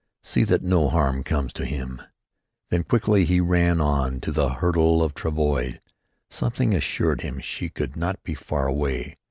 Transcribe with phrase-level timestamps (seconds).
[0.23, 2.01] "See that no harm comes to him."
[2.71, 5.73] Then quickly he ran on to the huddle of travois.
[6.27, 9.17] Something assured him she could not be far away.